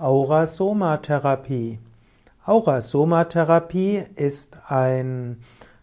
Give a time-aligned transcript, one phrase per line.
[0.00, 1.80] Aurasomatherapie.
[2.44, 5.38] Aurasomatherapie ist ein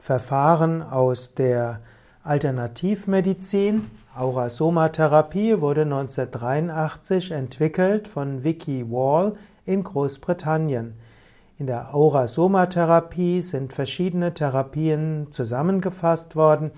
[0.00, 1.78] Verfahren aus der
[2.24, 3.88] Alternativmedizin.
[4.16, 9.34] Aurasomatherapie wurde 1983 entwickelt von Vicky Wall
[9.64, 10.94] in Großbritannien.
[11.58, 16.72] In der Aurasomatherapie sind verschiedene Therapien zusammengefasst worden,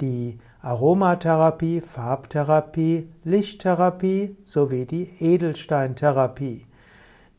[0.00, 6.66] die Aromatherapie, Farbtherapie, Lichttherapie sowie die Edelsteintherapie.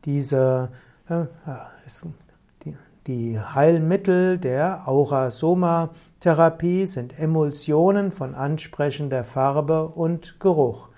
[0.05, 0.70] Diese
[1.09, 1.25] äh,
[2.66, 2.75] die,
[3.07, 10.89] die Heilmittel der Aurasoma-Therapie sind Emulsionen von ansprechender Farbe und Geruch.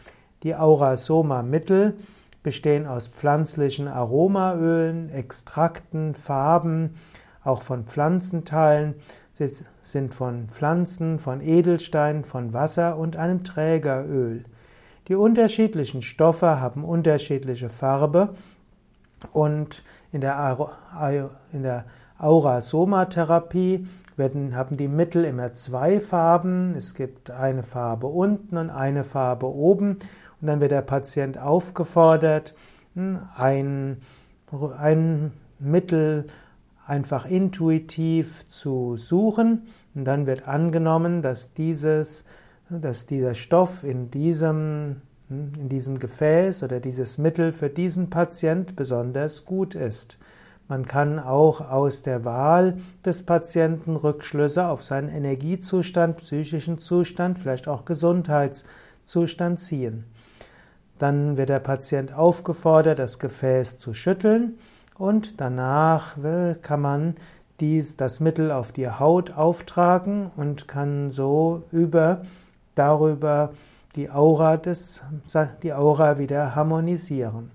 [0.43, 1.97] Die Aurasoma-Mittel
[2.43, 6.95] bestehen aus pflanzlichen Aromaölen, Extrakten, Farben,
[7.43, 8.95] auch von Pflanzenteilen,
[9.37, 9.49] Sie
[9.83, 14.45] sind von Pflanzen, von Edelstein, von Wasser und einem Trägeröl.
[15.09, 18.33] Die unterschiedlichen Stoffe haben unterschiedliche Farbe
[19.31, 20.69] und in der,
[21.51, 21.85] in der
[22.17, 26.75] Aura-Soma-Therapie haben die Mittel immer zwei Farben.
[26.75, 29.99] Es gibt eine Farbe unten und eine Farbe oben.
[30.41, 32.55] Und dann wird der Patient aufgefordert,
[32.93, 33.97] hm, ein,
[34.77, 36.27] ein Mittel
[36.85, 39.67] einfach intuitiv zu suchen.
[39.93, 42.23] Und dann wird angenommen, dass dieses,
[42.69, 49.45] dass dieser Stoff in diesem in diesem Gefäß oder dieses Mittel für diesen Patient besonders
[49.45, 50.17] gut ist.
[50.67, 57.67] Man kann auch aus der Wahl des Patienten Rückschlüsse auf seinen Energiezustand, psychischen Zustand, vielleicht
[57.67, 60.05] auch Gesundheitszustand ziehen.
[60.97, 64.57] Dann wird der Patient aufgefordert, das Gefäß zu schütteln
[64.97, 66.17] und danach
[66.61, 67.15] kann man
[67.59, 72.23] dies, das Mittel auf die Haut auftragen und kann so über,
[72.75, 73.51] darüber
[73.95, 75.01] die Aura, des,
[75.63, 77.51] die Aura wieder harmonisieren.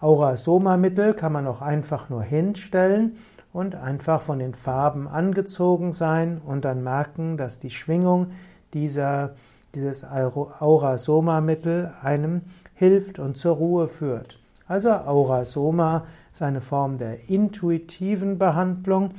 [0.00, 3.16] Aura-Soma-Mittel kann man auch einfach nur hinstellen
[3.52, 8.28] und einfach von den Farben angezogen sein und dann merken, dass die Schwingung
[8.74, 9.34] dieser,
[9.74, 12.42] dieses Aura-Soma-Mittel einem
[12.74, 14.38] hilft und zur Ruhe führt.
[14.66, 19.12] Also Aura-Soma ist eine Form der intuitiven Behandlung.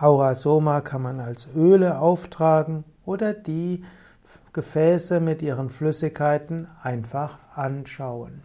[0.00, 3.82] Aura-Soma kann man als Öle auftragen oder die
[4.52, 8.42] Gefäße mit ihren Flüssigkeiten einfach anschauen.